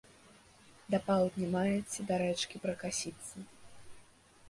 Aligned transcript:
Да 0.93 0.99
паўдня 1.09 1.47
маеце 1.57 1.99
да 2.09 2.15
рэчкі 2.25 2.55
пракасіцца? 2.67 3.49